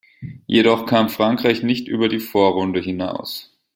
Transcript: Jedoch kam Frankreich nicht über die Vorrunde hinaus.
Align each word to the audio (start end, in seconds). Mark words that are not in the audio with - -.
Jedoch 0.47 0.87
kam 0.87 1.09
Frankreich 1.11 1.61
nicht 1.61 1.87
über 1.87 2.09
die 2.09 2.17
Vorrunde 2.17 2.79
hinaus. 2.79 3.55